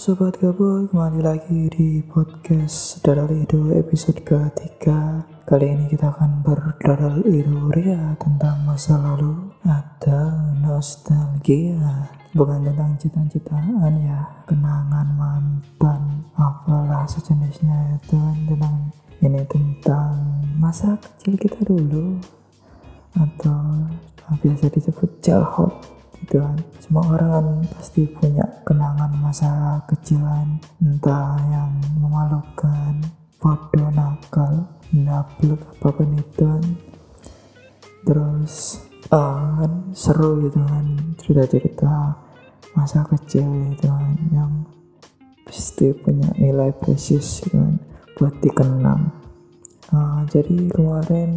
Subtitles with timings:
[0.00, 5.28] Ya sobat gabut kembali lagi di podcast Dadal Ido episode ketiga.
[5.44, 7.20] Kali ini kita akan berdadal
[7.68, 9.52] ria tentang masa lalu.
[9.60, 14.24] Atau nostalgia Bukan tentang cita-citaan ya.
[14.48, 18.16] Kenangan mantan apalah sejenisnya itu
[18.48, 18.88] tentang
[19.20, 20.16] ini tentang
[20.56, 22.16] masa kecil kita dulu.
[23.20, 23.84] Atau
[24.40, 26.56] biasa disebut childhood gitu kan.
[26.80, 33.00] Semua orang kan pasti punya kenangan masa kecilan entah yang memalukan
[33.40, 36.64] bodoh nakal nablek apa pun itu kan.
[38.04, 38.54] Terus
[39.12, 40.86] uh, kan seru gitu kan
[41.20, 42.16] cerita-cerita
[42.76, 44.52] masa kecil gitu kan yang
[45.42, 47.76] pasti punya nilai precious gitu kan
[48.14, 49.10] buat dikenang.
[49.90, 51.30] Uh, jadi kemarin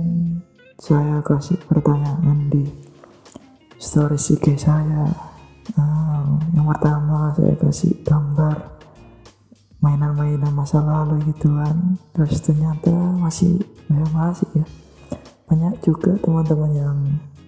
[0.78, 2.67] saya kasih pertanyaan di
[3.84, 5.12] story IG saya.
[5.76, 8.80] Uh, yang pertama saya kasih gambar
[9.84, 12.00] mainan-mainan masa lalu gitu kan.
[12.16, 13.59] Terus ternyata masih
[13.92, 14.66] ya masih ya.
[15.52, 16.98] Banyak juga teman-teman yang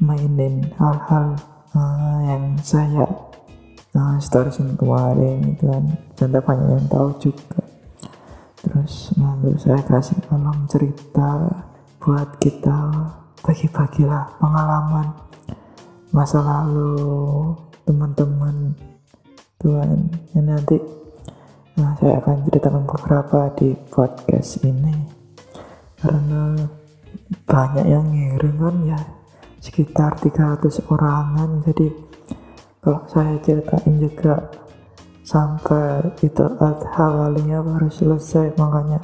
[0.04, 1.40] mainin hal-hal
[1.72, 3.08] uh, yang saya
[3.96, 5.84] uh, storyin kemarin gitu kan.
[6.20, 7.64] Ternyata banyak yang tahu juga.
[8.60, 11.48] Terus lalu saya kasih kolom cerita
[12.04, 12.92] buat kita
[13.46, 15.25] bagi-bagilah pengalaman
[16.16, 17.52] masa lalu
[17.84, 18.72] teman-teman
[19.60, 20.08] Tuhan.
[20.32, 20.78] Yang nanti
[21.76, 24.96] nah saya akan ceritakan beberapa di podcast ini.
[26.00, 26.56] Karena
[27.44, 29.00] banyak yang ngirim kan ya
[29.60, 31.60] sekitar 300 orangan.
[31.68, 31.92] Jadi
[32.80, 34.40] kalau saya ceritain juga
[35.28, 38.56] sampai itu adha kalinya baru selesai.
[38.56, 39.04] Makanya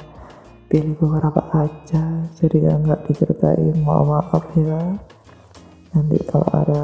[0.72, 2.24] pilih beberapa aja.
[2.40, 3.76] Jadi ya nggak diceritain.
[3.84, 4.80] Maaf maaf ya
[5.92, 6.82] nanti kalau ada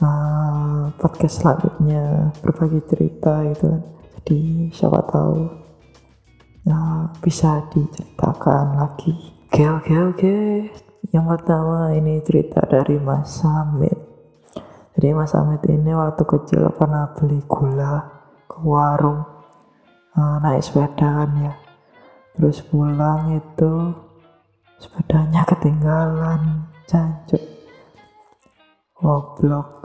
[0.00, 3.82] uh, podcast selanjutnya berbagi cerita gitu kan.
[4.20, 4.40] Jadi
[4.72, 5.36] siapa tahu
[6.68, 9.12] uh, bisa diceritakan lagi.
[9.48, 10.36] Oke oke oke.
[11.12, 14.12] Yang pertama ini cerita dari Mas Samit
[14.92, 18.04] jadi Mas Samit ini waktu kecil pernah beli gula
[18.44, 19.24] ke warung
[20.12, 21.54] uh, naik sepeda kan ya.
[22.36, 23.96] Terus pulang itu
[24.76, 27.40] sepedanya ketinggalan cancuk
[29.02, 29.82] goblok.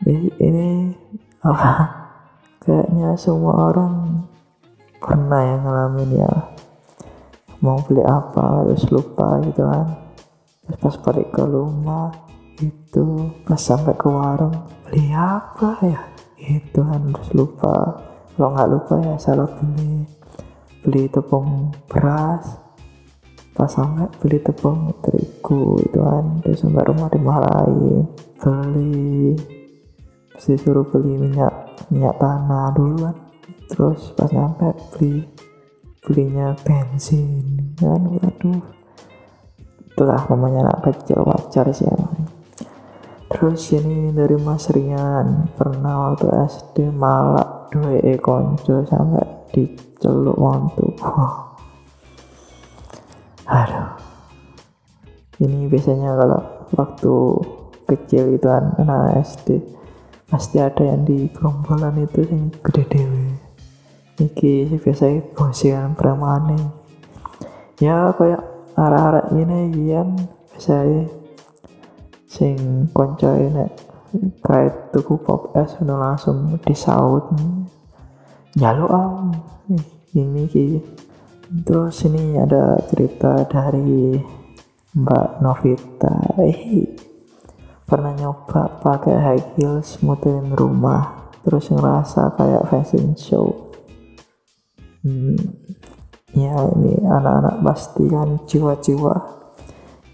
[0.00, 0.94] Jadi ini
[1.42, 1.90] apa?
[2.62, 4.22] Kayaknya semua orang
[5.02, 6.34] pernah yang ngalamin ya.
[7.58, 9.86] Mau beli apa terus lupa gitu kan.
[10.66, 12.14] Terus pas balik ke rumah
[12.62, 14.54] itu pas sampai ke warung
[14.86, 16.00] beli apa ya?
[16.38, 17.74] Itu kan terus lupa.
[18.38, 20.06] Kalau nggak lupa ya salah beli.
[20.86, 22.65] Beli tepung beras
[23.56, 28.04] pas sampai beli tepung terigu itu kan terus sampai rumah dimarahin
[28.36, 29.32] beli.
[30.36, 33.16] Mesti suruh beli minyak minyak tanah dulu kan
[33.72, 35.24] terus pas sampai beli
[36.04, 37.72] belinya bensin.
[37.80, 38.60] Kan waduh.
[39.96, 42.28] Itulah namanya anak kecil wajar sih emang.
[43.32, 45.48] Terus ini dari Mas Rian.
[45.56, 51.45] Pernah waktu SD malak dua konco sampai diceluk wantu wow
[53.46, 53.88] aduh.
[55.36, 56.42] Ini biasanya kalau
[56.74, 57.14] waktu
[57.86, 59.62] kecil itu kan anak SD
[60.26, 63.26] pasti ada yang di gerombolan itu yang gede dewe.
[64.16, 66.56] Iki biasa gosian pramane
[67.76, 68.40] ya kayak
[68.72, 70.08] arah-arah ini kan
[70.50, 70.76] biasa
[72.24, 73.68] sing konco ini
[74.40, 77.28] kait tuku pop es langsung disaut.
[78.56, 79.36] Jaluk am
[80.16, 80.80] ini ki
[81.46, 84.18] Terus ini ada cerita dari
[84.98, 86.42] Mbak Novita.
[86.42, 86.90] Eh,
[87.86, 93.70] pernah nyoba pakai high heels muterin rumah, terus ngerasa kayak fashion show.
[95.06, 95.38] Hmm,
[96.34, 99.14] ya ini anak-anak pasti kan jiwa-jiwa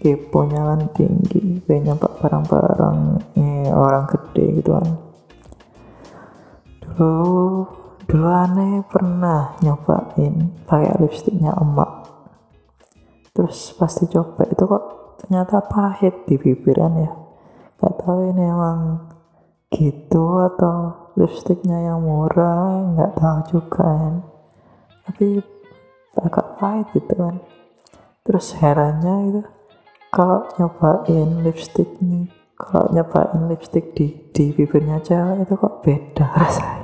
[0.05, 2.97] keponya kan tinggi, pengen nyoba barang-barang
[3.41, 4.87] eh, orang gede gitu kan.
[6.93, 12.11] Dulu dulu aneh pernah nyobain pakai lipstiknya emak.
[13.33, 14.85] Terus pasti coba itu kok
[15.23, 17.11] ternyata pahit di bibiran ya.
[17.81, 18.79] Gak tahu ini emang
[19.73, 24.13] gitu atau lipstiknya yang murah nggak tahu juga kan
[25.05, 25.41] tapi
[26.17, 27.35] agak pahit gitu kan
[28.25, 29.41] terus herannya itu
[30.13, 36.82] kalau nyobain lipstick nih kalau nyobain lipstick di di bibirnya cewek itu kok beda rasanya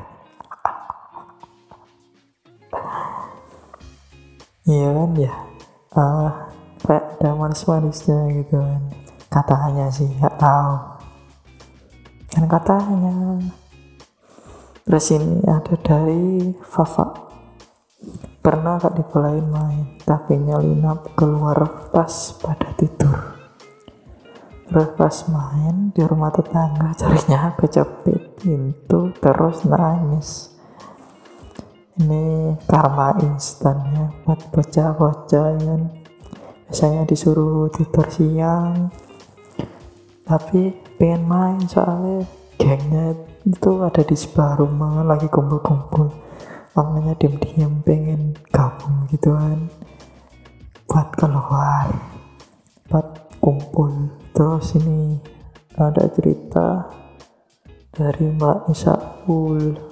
[4.66, 5.34] iya kan ya.
[5.96, 6.32] Uh,
[6.84, 8.82] kayak ada manis-manisnya gitu kan.
[9.30, 10.74] Katanya sih nggak tahu.
[12.30, 13.16] Kan katanya
[14.86, 17.30] terus ini ada dari Fafa.
[18.40, 22.10] Pernah gak dibolehin main tapi nyelinap keluar pas
[22.40, 23.36] pada tidur?
[24.70, 30.56] Terus pas main di rumah tetangga carinya kecepit pintu terus nangis
[32.00, 35.82] ini karma instan ya buat bocah-bocah kan
[36.66, 38.88] biasanya disuruh tidur siang
[40.30, 42.22] tapi pengen main soalnya.
[42.62, 43.18] Gengnya
[43.50, 46.06] itu ada di sebuah rumah lagi kumpul-kumpul.
[46.78, 49.66] Makanya diam-diam pengen gabung gitu kan.
[50.86, 51.90] Buat keluar
[52.94, 53.08] buat
[53.42, 53.90] kumpul.
[54.38, 55.18] Terus ini
[55.74, 56.86] ada cerita
[57.90, 59.89] dari Mbak Isaul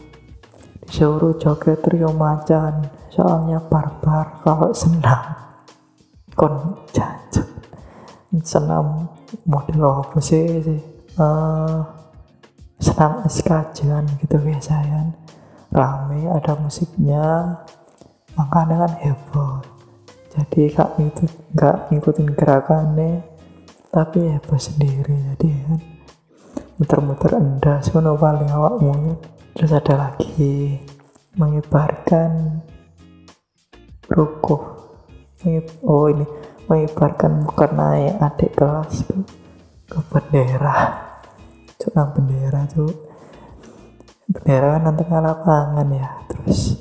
[0.88, 5.36] disuruh joget trio macan soalnya barbar kalau senam.
[6.34, 7.48] Kon jajan
[8.46, 9.12] senam
[9.44, 10.82] model apa sih, sih?
[11.18, 11.82] Uh,
[12.80, 15.12] senam eskajan gitu biasanya.
[15.74, 17.58] Rame ada musiknya.
[18.38, 19.54] Makanya kan heboh.
[20.38, 21.26] Jadi kak itu
[21.58, 23.26] nggak ngikutin gerakannya.
[23.90, 25.82] Tapi heboh sendiri jadi kan
[26.78, 29.18] muter-muter endas ngono paling awakmu
[29.58, 30.78] terus ada lagi
[31.34, 32.62] mengibarkan
[34.06, 34.62] rukuh.
[35.82, 36.30] Oh ini
[36.70, 39.18] mengibarkan bukan naik adik kelas ke,
[39.90, 40.78] ke bendera.
[41.98, 42.94] Nang bendera cuk.
[44.30, 46.10] Bendera kan nanti lapangan ya.
[46.30, 46.78] Terus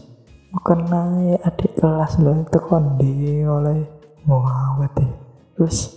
[0.52, 3.88] bukan naik adik kelas loh itu kondi oleh
[4.28, 5.10] muawet ya.
[5.56, 5.96] Terus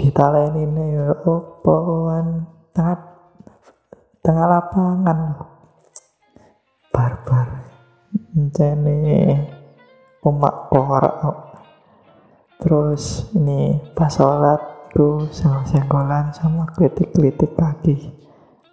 [0.00, 2.96] ditaleni ini ya opoan tengah
[4.24, 5.18] tengah lapangan
[6.90, 7.48] barbar.
[8.34, 9.34] Ini
[10.24, 11.16] umak korak
[12.58, 18.18] terus ini pas sholat tuh senggol-senggolan sama kritik-kritik kaki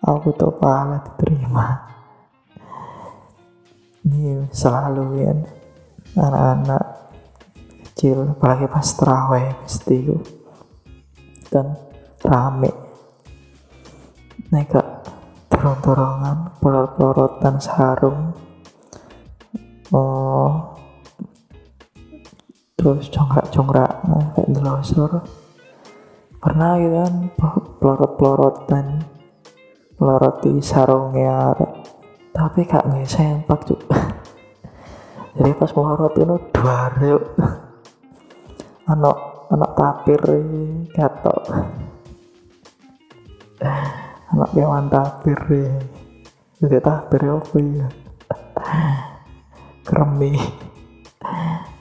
[0.05, 1.89] aku tuh pala diterima.
[4.05, 5.33] Ini selalu ya
[6.13, 6.83] anak-anak
[7.89, 9.97] kecil apalagi pas terawih pasti
[11.49, 11.73] dan
[12.21, 12.69] rame.
[14.53, 14.84] Neka
[15.51, 18.33] dorong-dorongan pelorot-pelorotan sarung.
[19.93, 20.73] Oh.
[22.75, 23.91] Terus congrak-congrak
[24.37, 25.11] kayak delosor
[26.37, 27.15] pernah gitu kan
[27.81, 28.85] pelorot-pelorotan
[29.97, 31.57] peloroti sarungnya.
[32.35, 33.81] Tapi kak nggak sempak cuk.
[35.39, 37.23] Jadi pas melorot itu dua yuk
[38.85, 39.17] anak
[39.49, 40.21] anak tapir
[40.93, 41.41] katok
[44.33, 45.75] anak kewan tapir ya
[46.63, 47.87] jadi tapir ya apa ya?
[49.85, 50.33] Kremi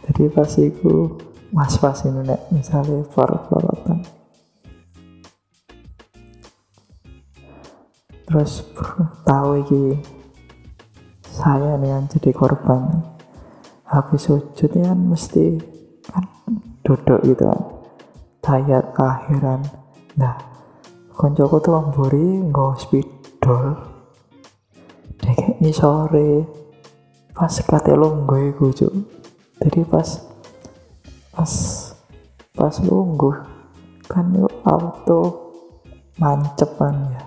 [0.04, 1.16] jadi pas itu
[1.48, 2.40] mas pas ini nek.
[2.52, 3.82] Misalnya pelorot
[8.24, 8.66] terus
[9.22, 9.84] tahu iki
[11.28, 13.04] saya nih yang jadi korban.
[13.84, 15.60] Habis sujud kan mesti
[16.08, 16.24] kan
[16.82, 17.62] duduk gitu kan.
[18.44, 19.64] Tayat akhiran
[20.14, 20.36] nah
[21.14, 23.78] koncoku tuh amburi nggak spidol.
[25.22, 26.42] Dek ini sore
[27.30, 28.94] pas kate lungguh iku cuk.
[29.62, 30.08] Jadi pas
[31.30, 31.52] pas
[32.54, 33.34] pas lungguh
[34.10, 35.22] kan yuk auto
[36.18, 37.24] mancepan ya.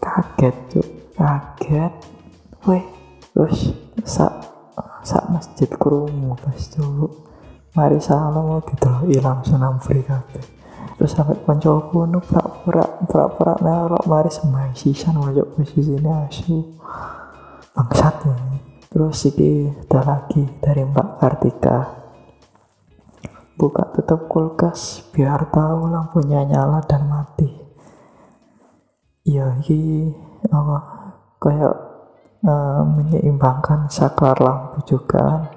[0.00, 0.88] Kaget cuk.
[1.12, 1.92] Kaget.
[2.64, 2.84] Weh
[3.36, 3.76] terus
[4.08, 4.32] sak
[5.04, 7.12] sak masjid kurungu pas cuk.
[7.76, 10.44] Mari salam mau didelok langsung free kabeh.
[10.96, 12.20] Terus sampai koncoku nu
[12.62, 16.58] pura-pura pura-pura melok mari sembah sisan posisi ini asu.
[17.74, 18.36] Bangsat ya.
[18.92, 21.78] Terus iki ada lagi dari Mbak Kartika.
[23.58, 27.48] Buka tutup kulkas biar tahu lampunya nyala dan mati.
[29.24, 30.12] Iya ini
[30.50, 30.78] apa
[31.40, 31.74] kayak
[32.44, 35.50] uh, menyeimbangkan saklar lampu juga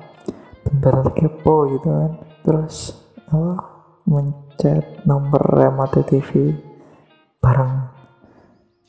[0.63, 2.11] bener kepo gitu kan.
[2.45, 2.95] Terus
[3.29, 3.53] apa
[4.07, 6.55] mencet nomor remote TV
[7.45, 7.73] bareng.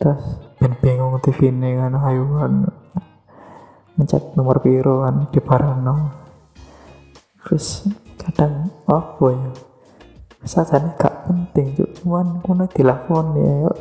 [0.00, 0.24] Terus
[0.56, 1.92] ben bingung TV ini kan.
[2.00, 2.64] Hayuan
[4.00, 5.96] mencet nomor biru kan di bareng no.
[7.44, 7.86] terus
[8.16, 9.50] kadang apa ya?
[10.46, 11.90] Saatnya gak penting cuk.
[12.00, 13.78] Cuman kono dilakon ya yuk.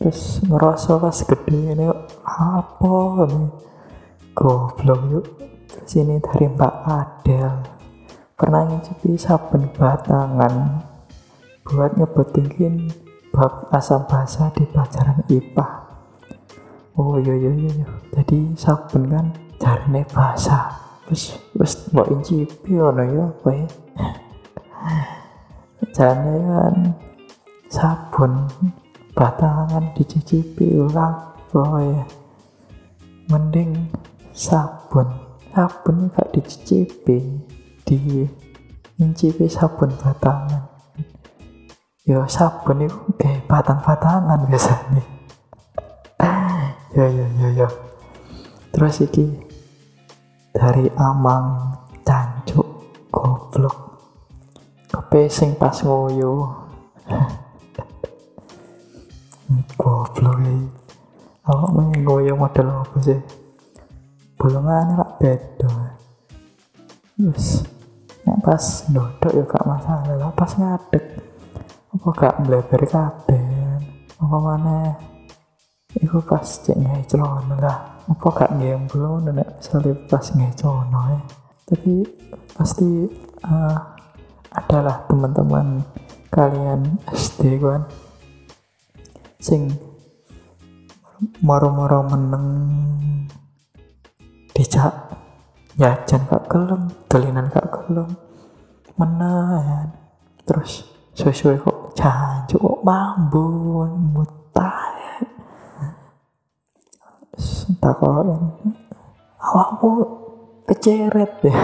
[0.00, 2.00] Terus ngerasa pas gede ini yuk.
[2.24, 3.48] Apa nih
[4.32, 5.26] goblok yuk.
[5.66, 7.52] Terus ini dari Mbak Adel.
[8.38, 10.80] Pernah ngicipi saben batangan
[11.68, 12.88] buat nyebutin
[13.30, 15.66] bab asam basa di pelajaran IPA
[16.98, 17.88] oh iya iya iya, iya.
[18.14, 20.70] jadi saben kan jarine bahasa
[21.06, 23.68] terus terus mau incipin ono ya apa ya
[25.94, 26.76] jarane kan
[27.70, 28.46] sabun
[29.14, 31.18] batangan dicicipi ulang
[31.50, 31.86] boy
[33.26, 33.90] mending
[34.34, 35.06] sabun
[35.50, 37.42] sabun gak dicicipi
[37.82, 38.26] di
[39.02, 40.69] nyicipi sabun batangan
[42.10, 44.98] yo sabun itu kayak batang-batangan biasanya
[46.90, 47.68] ya ya ya ya
[48.74, 49.30] terus iki
[50.50, 52.66] dari amang cancuk
[53.14, 54.02] goblok.
[54.90, 56.50] Kepesing pas ngoyo.
[59.80, 60.66] Goblok iki.
[61.46, 61.70] Awak
[62.02, 63.18] ngoyo model apa sih?
[64.38, 65.70] Bolongan lah beda.
[67.14, 67.66] Terus
[68.40, 71.09] pas dodok ya gak masalah lah pas ngadek
[71.90, 73.46] apa gak bleber kabeh?
[74.20, 74.94] Apa mana
[75.90, 77.02] Iku pas cek ngai
[77.58, 77.98] lah.
[78.06, 81.22] Apa gak ngai belum nek misalnya pas ngai celana ya
[81.70, 82.02] tapi
[82.58, 83.06] pasti
[83.46, 83.78] uh,
[84.50, 85.86] adalah teman-teman
[86.30, 87.86] kalian SD kan?
[89.38, 89.70] Sing
[91.38, 92.46] moro-moro meneng
[94.54, 94.94] dijak
[95.78, 98.10] jajan gak kelem dolinan gak kelem
[98.98, 99.94] menahan
[100.44, 100.84] terus
[101.16, 103.44] sesuai kok jancuk kok mambu
[104.14, 104.90] mutah
[107.80, 108.74] takokin
[109.40, 109.90] awakmu
[110.68, 111.60] keceret deh.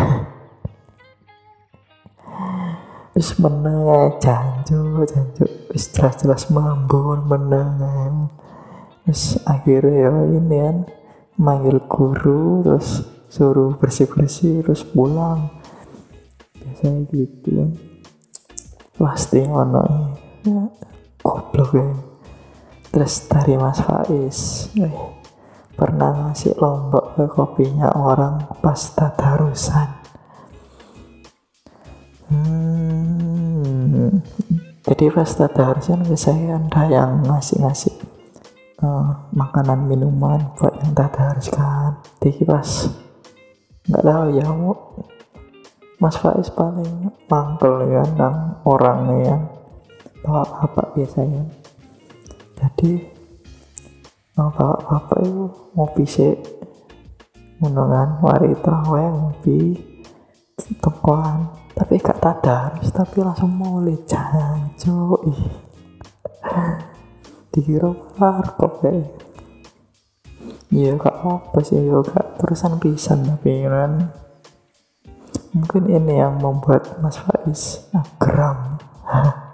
[3.17, 8.29] Terus meneng jancu jancu terus jelas-jelas mambu meneng
[9.05, 10.77] terus akhirnya ya ini kan
[11.41, 15.49] manggil guru terus suruh bersih-bersih terus pulang.
[16.61, 17.71] Biasanya gitu kan
[18.97, 19.83] pasti ngono
[20.45, 20.65] ya
[21.21, 21.89] goblok ya.
[22.93, 24.97] Terus dari Mas Faiz eh,
[25.77, 29.89] pernah ngasih lombok ke kopinya orang pas tadarusan.
[32.27, 34.19] Hmm,
[34.83, 38.17] jadi pas tadarusan biasanya ada yang ngasih-ngasih
[38.83, 42.69] uh, makanan minuman buat yang tadarus kan jadi pas
[43.87, 44.47] nggak tahu ya
[45.97, 49.37] Mas Faiz paling mangkel ya nang orangnya ya.
[50.21, 51.41] Bapak-bapak biasanya.
[52.61, 53.01] Jadi
[54.37, 56.33] oh, bapak-bapak itu ngopi sih
[57.57, 57.89] ngono
[58.21, 59.61] wari terawih ngopi
[60.77, 65.43] tepuan tapi gak tadarus tapi langsung mulai jancu ih.
[67.57, 67.89] Dikira
[68.21, 68.93] warkop ya.
[70.69, 74.26] Iya gak apa sih yo gak terusan pisan tapi kan
[75.55, 78.79] mungkin ini yang membuat Mas Faiz ah, geram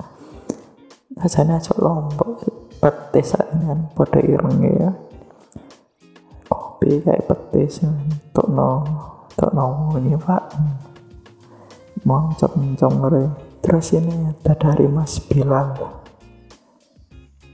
[1.22, 2.30] Rasanya cok lombok
[2.82, 4.90] petis kan pada ireng ya.
[6.50, 8.82] Kopi kayak petis untuk no
[9.30, 10.42] untuk no ini pak.
[12.02, 12.96] Mau cok mencong
[13.62, 15.78] terus ini dari Mas Bilal.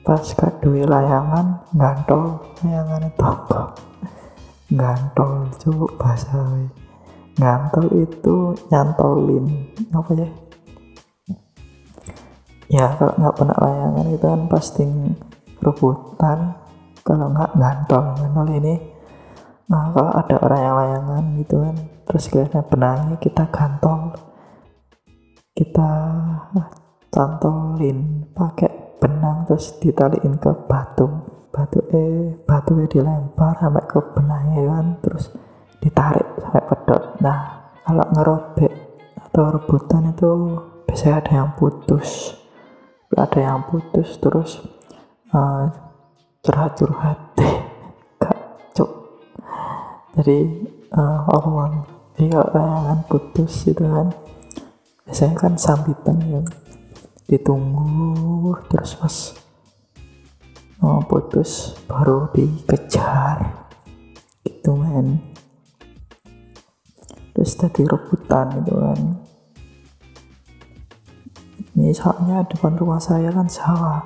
[0.01, 3.33] Pas kadui layangan gantol layangan itu
[4.73, 6.41] gantol cuk bahasa
[7.39, 8.37] ngantol itu
[8.69, 9.47] nyantolin
[9.95, 10.29] apa ya?
[12.69, 14.85] Ya kalau nggak pernah layangan itu kan pasti
[15.63, 16.39] rebutan.
[17.07, 18.75] Kalau nggak gantol gantol ini.
[19.71, 24.01] Nah kalau ada orang yang layangan gitu kan terus kelihatannya benangnya kita gantol.
[25.55, 25.91] Kita
[27.09, 31.07] tantolin pakai benang terus ditaliin ke batu.
[31.49, 35.33] Batu eh batu dilempar sampai ke benangnya kan terus
[35.79, 37.03] ditarik sampai pedot.
[37.23, 37.39] Nah
[37.87, 38.73] kalau ngerobek
[39.29, 40.31] atau rebutan itu
[40.85, 42.35] biasanya ada yang putus.
[43.09, 44.61] Ada yang putus terus
[45.33, 45.73] uh,
[46.45, 47.19] curhat-curhat.
[48.23, 48.89] Kacau
[50.19, 51.87] jadi uh, orang
[52.19, 54.11] iya layangan putus itu kan.
[55.09, 56.43] Biasanya kan sambitan ya
[57.29, 59.17] ditunggu terus pas
[60.83, 63.69] oh, putus baru dikejar.
[64.45, 65.28] Gitu men
[67.39, 68.99] terus tadi rebutan gitu kan.
[71.79, 74.03] Misalnya depan rumah saya kan sawah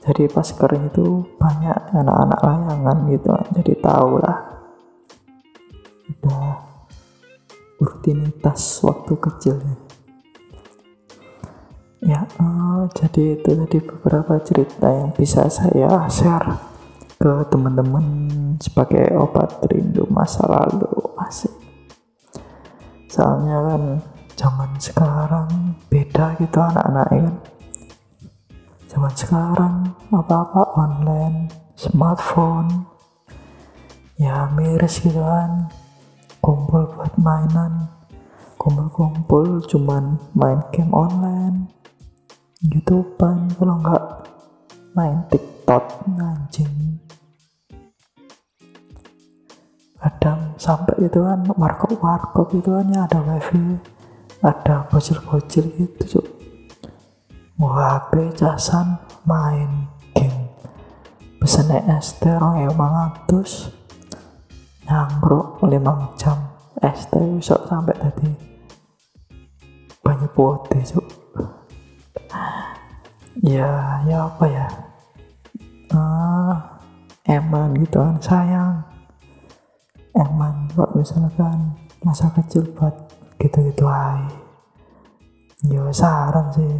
[0.00, 3.28] jadi pas kering itu banyak anak-anak layangan gitu
[3.60, 4.38] jadi tau lah.
[6.16, 6.64] Udah
[7.76, 9.76] rutinitas waktu kecil ya
[12.02, 16.56] ya uh, jadi itu tadi beberapa cerita yang bisa saya share
[17.20, 18.02] ke teman-teman
[18.64, 20.88] sebagai obat rindu masa lalu.
[21.20, 21.61] Asik
[23.12, 23.82] soalnya kan
[24.40, 27.36] zaman sekarang beda gitu anak-anaknya kan.
[28.88, 29.74] Zaman sekarang
[30.08, 32.88] apa-apa online smartphone
[34.16, 35.68] ya miris gitu kan.
[36.40, 37.92] Kumpul buat mainan.
[38.56, 41.68] Kumpul-kumpul cuman main game online
[42.62, 44.04] youtubean kalau nggak
[44.94, 45.82] main tiktok
[46.16, 46.70] anjing.
[49.98, 53.82] Kadang sampai itu kan warkop warkop itu kan ya ada wifi
[54.42, 56.26] ada bocil-bocil gitu cuk.
[57.62, 60.50] HP casan main game.
[61.38, 61.70] Pesen
[62.02, 63.70] ST orang mangatus
[64.86, 66.38] nyangkruk 5 jam.
[66.82, 68.30] ST besok sampai tadi
[70.02, 71.06] banyak putih cuk.
[73.42, 74.66] Ya ya apa ya?
[75.94, 76.54] Uh,
[77.30, 78.91] eman gitu kan sayang
[80.12, 82.92] eman kalau misalkan masa kecil buat
[83.40, 84.38] gitu-gitu aja
[85.68, 86.74] ya saran sih.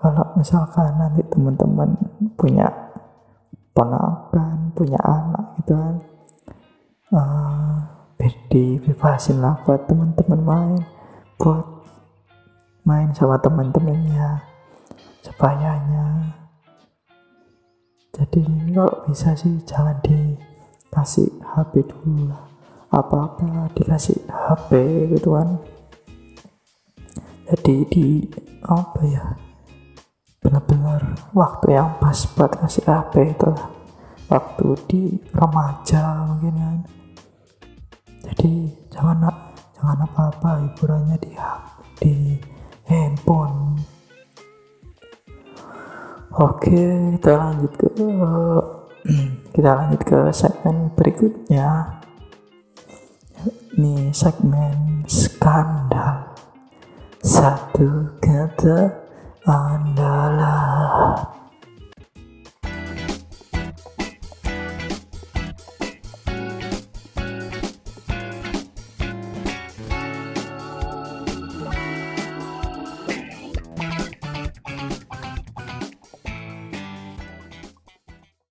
[0.00, 1.92] Kalau misalkan nanti teman-teman
[2.34, 2.90] punya
[3.76, 5.96] ponakan punya anak gitu kan
[7.14, 7.74] uh,
[8.18, 10.82] bedi bebasin lah buat teman-teman main
[11.38, 11.64] buat
[12.84, 14.42] main sama teman-temannya
[15.22, 16.34] supayanya
[18.12, 18.42] jadi
[18.74, 19.96] kalau bisa sih jangan
[20.90, 22.50] dikasih HP dulu lah.
[22.90, 24.70] Apa-apa dikasih HP
[25.14, 25.62] gitu kan.
[27.46, 28.06] Jadi di
[28.66, 29.38] apa ya
[30.42, 33.70] benar-benar waktu yang pas buat kasih HP itu lah.
[34.34, 36.76] Waktu di remaja mungkin kan.
[38.26, 39.30] Jadi jangan
[39.78, 41.30] jangan apa-apa hiburannya di
[42.02, 42.14] di
[42.90, 43.78] handphone.
[46.34, 47.88] Oke kita lanjut ke
[49.50, 51.98] kita lanjut ke segmen berikutnya.
[53.74, 56.36] Ini segmen skandal.
[57.20, 58.94] Satu kata
[59.48, 61.39] andalah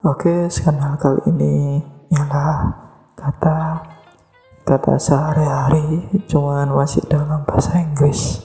[0.09, 1.77] Oke, skandal kali ini
[2.09, 2.65] ialah
[3.13, 3.85] kata
[4.65, 8.41] kata sehari-hari cuman masih dalam bahasa Inggris.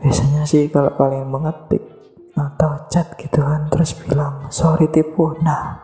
[0.00, 1.84] Biasanya sih kalau kalian mengetik
[2.32, 5.36] atau chat gitu kan terus bilang sorry tipu.
[5.44, 5.76] Nah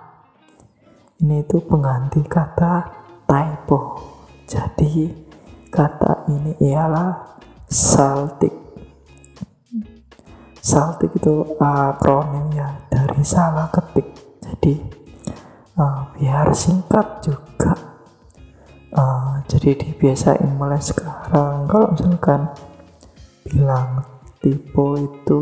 [1.20, 2.88] ini itu pengganti kata
[3.28, 4.00] typo.
[4.48, 5.12] Jadi
[5.68, 7.36] kata ini ialah
[7.68, 8.56] saltik
[10.64, 14.11] saltik itu akronim ya dari salah ketik
[14.52, 14.74] jadi
[15.80, 17.72] uh, biar singkat juga.
[18.92, 21.64] Uh, jadi dibiasain mulai sekarang.
[21.64, 22.52] Kalau misalkan
[23.48, 24.04] bilang
[24.44, 25.40] tipe itu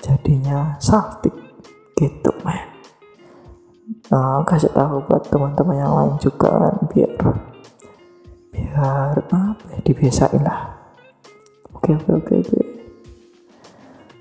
[0.00, 1.28] jadinya sakti
[2.00, 2.72] gitu men.
[4.08, 7.12] Uh, kasih tahu buat teman-teman yang lain juga kan biar
[8.50, 10.80] biar apa ya dibiasain lah.
[11.76, 12.69] Oke oke oke oke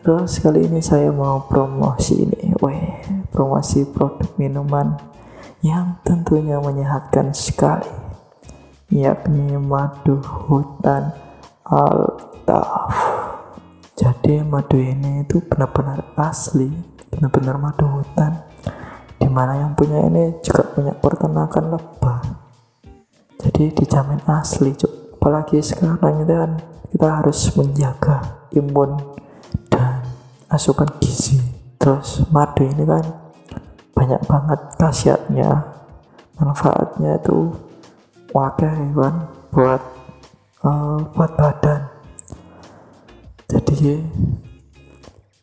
[0.02, 2.56] terus kali ini saya mau promosi ini.
[2.60, 2.84] Weh
[3.30, 5.00] promosi produk minuman
[5.64, 7.92] yang tentunya menyehatkan sekali
[8.90, 11.14] yakni madu hutan
[11.68, 12.92] altaf.
[13.94, 16.72] Jadi madu ini itu benar-benar asli
[17.12, 18.44] benar-benar madu hutan.
[19.20, 22.40] Di mana yang punya ini juga punya peternakan lebah
[23.40, 25.16] jadi dijamin asli cuk.
[25.20, 26.52] Apalagi sekarang itu kan
[26.92, 29.00] kita harus menjaga imun
[30.50, 31.38] asupan gizi
[31.80, 33.06] terus madu ini kan
[33.96, 35.50] banyak banget khasiatnya
[36.40, 37.54] manfaatnya itu
[38.34, 39.16] wakai kan
[39.50, 39.82] buat
[40.64, 41.82] uh, buat badan.
[43.50, 44.06] Jadi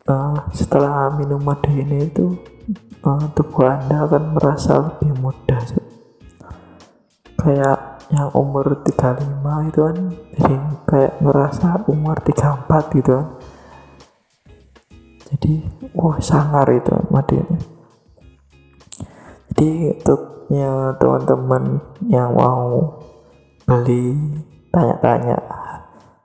[0.07, 2.39] uh, setelah minum madu ini itu
[3.03, 5.59] uh, tubuh anda akan merasa lebih muda
[7.47, 7.79] kayak
[8.11, 9.97] yang umur 35 itu kan
[10.35, 13.27] jadi kayak ngerasa umur 34 gitu kan
[15.27, 15.53] jadi
[15.95, 16.95] wah sangar itu
[17.35, 17.59] ini
[19.53, 23.03] jadi untuk ya teman-teman yang mau
[23.67, 24.15] beli
[24.71, 25.39] tanya-tanya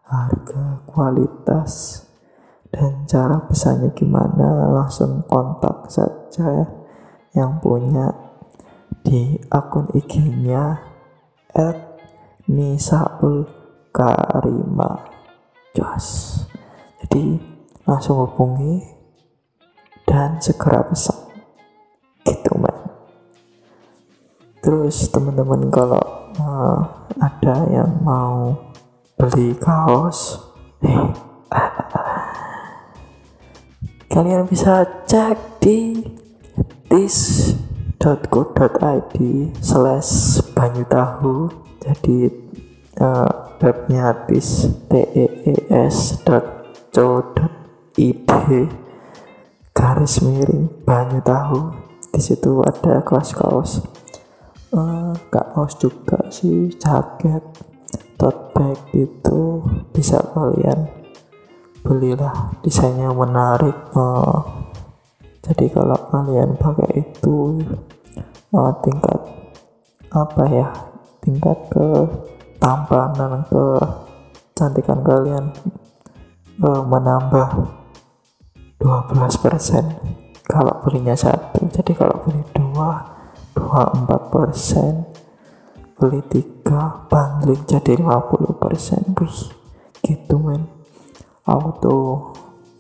[0.06, 2.04] harga kualitas
[2.72, 6.68] dan cara pesannya gimana langsung kontak saja ya.
[7.32, 8.08] Yang punya
[9.08, 10.84] di akun IG-nya
[11.56, 11.78] at
[12.52, 13.48] Nisaul
[13.96, 15.00] Karima
[17.00, 17.51] jadi
[17.86, 18.82] langsung hubungi
[20.06, 21.18] dan segera pesan.
[22.26, 22.82] Gitu mas
[24.62, 28.54] terus teman-teman kalau uh, ada yang mau
[29.18, 30.38] beli kaos
[30.86, 31.10] eh,
[34.14, 36.06] kalian bisa cek di
[36.94, 39.18] tis.co.id
[39.58, 41.50] slash banyu tahu
[41.82, 42.30] jadi
[43.02, 46.22] uh, webnya tis tees
[46.94, 47.61] dot
[48.02, 48.30] id
[49.78, 51.70] garis miring banyu tahu.
[52.12, 53.86] Di situ ada kelas kaos.
[54.72, 57.44] Uh, kaos juga sih jaket
[58.16, 60.88] tote bag itu bisa kalian
[61.82, 63.74] belilah desainnya menarik.
[63.98, 64.70] Uh,
[65.42, 67.58] jadi kalau kalian pakai itu
[68.54, 69.20] uh, tingkat
[70.12, 70.68] apa ya
[71.24, 71.88] tingkat ke
[72.62, 73.66] tampanan ke
[74.54, 75.50] cantikan kalian
[76.62, 77.81] uh, menambah
[78.82, 81.64] 12% kalau belinya satu.
[81.70, 83.22] Jadi kalau beli dua
[83.56, 85.06] dua empat persen.
[86.02, 89.38] Beli tiga bundling jadi 50% Wih,
[90.02, 90.66] gitu men.
[91.46, 92.34] Auto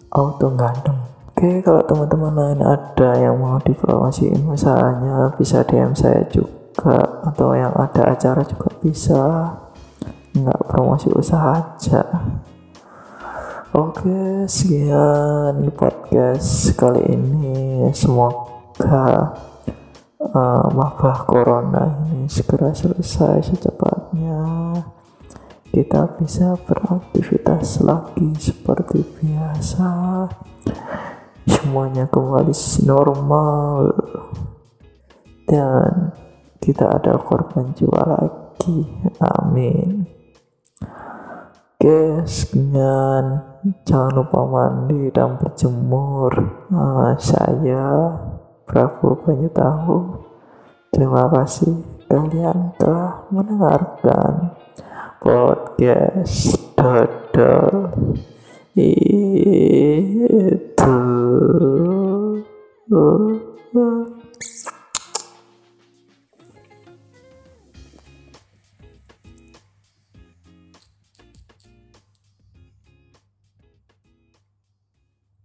[0.09, 0.97] auto ganteng.
[1.29, 7.77] Oke, kalau teman-teman lain ada yang mau dipromosiin usahanya bisa DM saya juga atau yang
[7.77, 9.53] ada acara juga bisa.
[10.33, 12.01] Nggak promosi usaha aja.
[13.71, 17.87] Oke, sekian podcast kali ini.
[17.95, 19.31] Semoga
[20.19, 24.75] uh, corona ini segera selesai secepatnya.
[25.71, 29.87] Kita bisa beraktivitas lagi seperti biasa
[31.47, 32.51] semuanya kembali
[32.83, 33.87] normal
[35.47, 36.11] dan
[36.59, 38.83] kita ada korban jiwa lagi
[39.23, 40.20] amin
[41.81, 43.41] Oke, sekian.
[43.89, 46.29] Jangan lupa mandi dan berjemur.
[46.69, 48.21] Nah, saya
[48.69, 49.97] Prabu Banyu Tahu.
[50.93, 54.53] Terima kasih kalian telah mendengarkan
[55.25, 57.89] podcast dodol
[58.77, 59.41] itu.